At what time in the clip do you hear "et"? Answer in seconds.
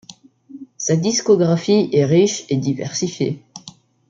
2.49-2.57